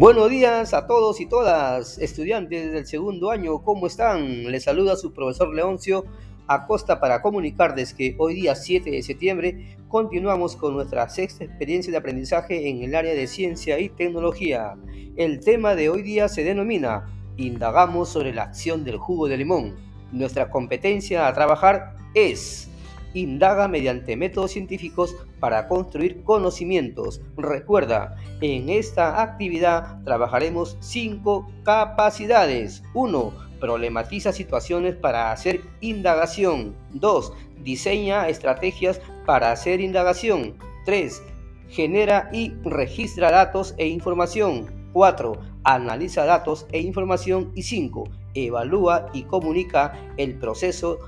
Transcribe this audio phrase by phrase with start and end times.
[0.00, 4.44] Buenos días a todos y todas, estudiantes del segundo año, ¿cómo están?
[4.44, 6.04] Les saluda su profesor Leoncio
[6.46, 11.96] Acosta para comunicarles que hoy día 7 de septiembre continuamos con nuestra sexta experiencia de
[11.96, 14.76] aprendizaje en el área de ciencia y tecnología.
[15.16, 17.06] El tema de hoy día se denomina
[17.36, 19.74] Indagamos sobre la acción del jugo de limón.
[20.12, 22.70] Nuestra competencia a trabajar es
[23.14, 27.20] indaga mediante métodos científicos para construir conocimientos.
[27.36, 32.82] Recuerda, en esta actividad trabajaremos cinco capacidades.
[32.94, 33.32] 1.
[33.60, 36.76] Problematiza situaciones para hacer indagación.
[36.92, 37.32] 2.
[37.62, 40.54] Diseña estrategias para hacer indagación.
[40.84, 41.22] 3.
[41.68, 44.66] Genera y registra datos e información.
[44.92, 45.40] 4.
[45.64, 47.52] Analiza datos e información.
[47.54, 48.04] Y 5.
[48.34, 50.98] Evalúa y comunica el proceso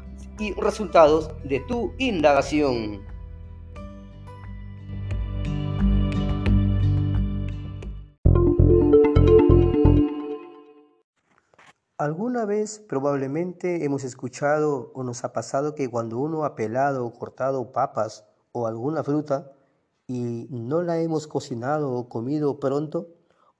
[0.40, 3.02] y resultados de tu indagación.
[11.98, 17.12] ¿Alguna vez probablemente hemos escuchado o nos ha pasado que cuando uno ha pelado o
[17.12, 19.52] cortado papas o alguna fruta
[20.06, 23.08] y no la hemos cocinado o comido pronto,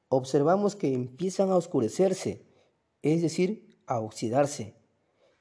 [0.09, 2.47] observamos que empiezan a oscurecerse,
[3.03, 4.80] es decir, a oxidarse?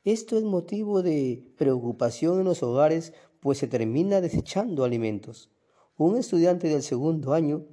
[0.05, 5.49] Esto es motivo de preocupación en los hogares, pues se termina desechando alimentos.
[5.97, 7.65] Un estudiante del segundo año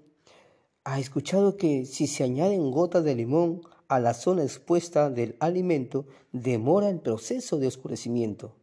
[0.83, 6.07] ha escuchado que si se añaden gotas de limón a la zona expuesta del alimento,
[6.33, 8.57] demora el proceso de oscurecimiento.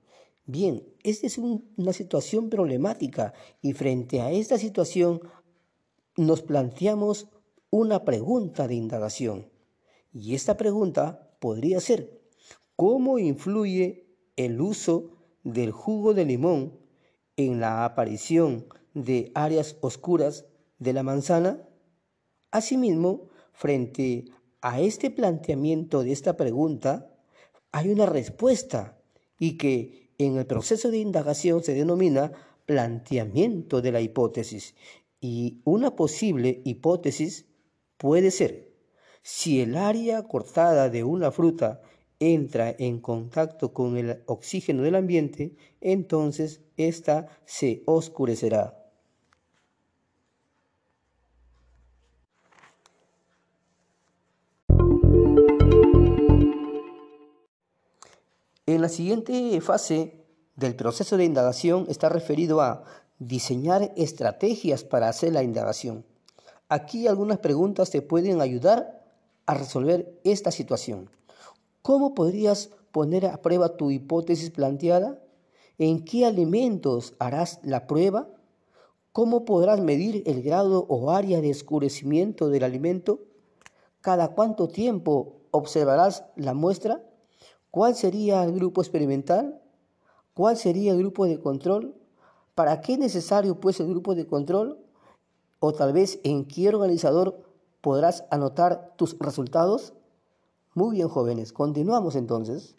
[0.45, 5.21] Bien, esta es una situación problemática y frente a esta situación
[6.17, 7.27] nos planteamos
[7.69, 9.49] una pregunta de indagación.
[10.11, 12.22] Y esta pregunta podría ser,
[12.75, 15.11] ¿Cómo influye el uso
[15.43, 16.79] del jugo de limón
[17.37, 18.65] en la aparición
[18.95, 20.47] de áreas oscuras
[20.79, 21.69] de la manzana?
[22.49, 24.25] Asimismo, frente
[24.61, 27.13] a este planteamiento de esta pregunta,
[27.71, 28.99] hay una respuesta
[29.37, 32.31] y que en el proceso de indagación se denomina
[32.65, 34.73] planteamiento de la hipótesis.
[35.21, 37.45] Y una posible hipótesis
[37.97, 38.73] puede ser,
[39.21, 41.81] si el área cortada de una fruta
[42.23, 48.79] entra en contacto con el oxígeno del ambiente, entonces ésta se oscurecerá.
[58.65, 60.23] En la siguiente fase
[60.55, 62.85] del proceso de indagación está referido a
[63.19, 66.05] diseñar estrategias para hacer la indagación.
[66.69, 69.03] Aquí algunas preguntas te pueden ayudar
[69.45, 71.09] a resolver esta situación.
[71.83, 75.19] ¿Cómo podrías poner a prueba tu hipótesis planteada?
[75.77, 78.29] ¿En qué alimentos harás la prueba?
[79.11, 83.19] ¿Cómo podrás medir el grado o área de escurecimiento del alimento?
[83.99, 87.03] ¿Cada cuánto tiempo observarás la muestra?
[87.69, 89.61] ¿Cuál sería el grupo experimental?
[90.33, 91.95] ¿Cuál sería el grupo de control?
[92.55, 94.79] ¿Para qué es necesario pues el grupo de control?
[95.59, 97.43] ¿O tal vez en qué organizador
[97.81, 99.93] podrás anotar tus resultados?
[100.75, 102.75] Muy bien, jóvenes, continuamos entonces.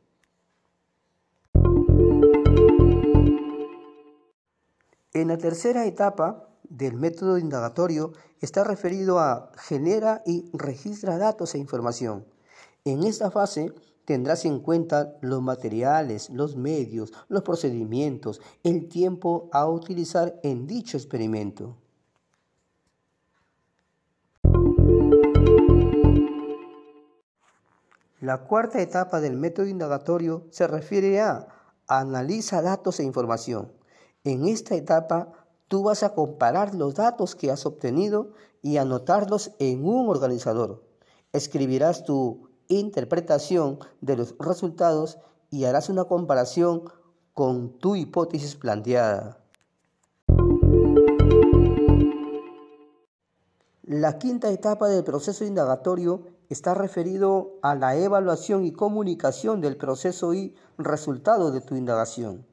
[5.12, 11.58] En la tercera etapa del método indagatorio está referido a genera y registra datos e
[11.58, 12.24] información.
[12.84, 13.72] En esta fase
[14.04, 20.96] tendrás en cuenta los materiales, los medios, los procedimientos, el tiempo a utilizar en dicho
[20.96, 21.76] experimento.
[28.24, 31.46] La cuarta etapa del método indagatorio se refiere a
[31.86, 33.70] analiza datos e información.
[34.24, 35.30] En esta etapa
[35.68, 38.32] tú vas a comparar los datos que has obtenido
[38.62, 40.82] y anotarlos en un organizador.
[41.34, 45.18] Escribirás tu interpretación de los resultados
[45.50, 46.84] y harás una comparación
[47.34, 49.38] con tu hipótesis planteada.
[53.82, 56.22] La quinta etapa del proceso indagatorio
[56.54, 62.46] está referido a la evaluación y comunicación del proceso y resultado de tu indagación.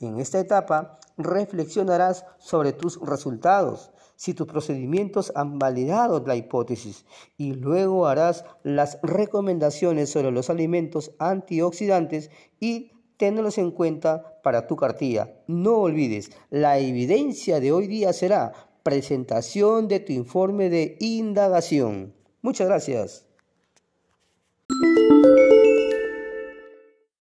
[0.00, 7.04] En esta etapa reflexionarás sobre tus resultados, si tus procedimientos han validado la hipótesis
[7.36, 14.74] y luego harás las recomendaciones sobre los alimentos antioxidantes y tenlos en cuenta para tu
[14.74, 15.32] cartilla.
[15.46, 18.52] No olvides, la evidencia de hoy día será
[18.82, 22.14] presentación de tu informe de indagación.
[22.42, 23.33] Muchas gracias.